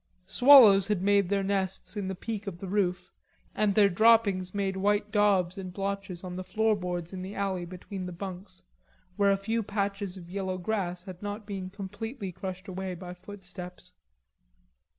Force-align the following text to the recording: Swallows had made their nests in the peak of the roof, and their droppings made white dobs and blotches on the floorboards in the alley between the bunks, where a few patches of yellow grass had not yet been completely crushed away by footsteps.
Swallows 0.25 0.87
had 0.87 1.03
made 1.03 1.29
their 1.29 1.43
nests 1.43 1.95
in 1.95 2.07
the 2.07 2.15
peak 2.15 2.47
of 2.47 2.57
the 2.57 2.65
roof, 2.67 3.11
and 3.53 3.75
their 3.75 3.87
droppings 3.87 4.51
made 4.51 4.75
white 4.75 5.11
dobs 5.11 5.59
and 5.59 5.71
blotches 5.71 6.23
on 6.23 6.35
the 6.35 6.43
floorboards 6.43 7.13
in 7.13 7.21
the 7.21 7.35
alley 7.35 7.65
between 7.65 8.07
the 8.07 8.11
bunks, 8.11 8.63
where 9.15 9.29
a 9.29 9.37
few 9.37 9.61
patches 9.61 10.17
of 10.17 10.27
yellow 10.27 10.57
grass 10.57 11.03
had 11.03 11.21
not 11.21 11.41
yet 11.41 11.45
been 11.45 11.69
completely 11.69 12.31
crushed 12.31 12.67
away 12.67 12.95
by 12.95 13.13
footsteps. 13.13 13.93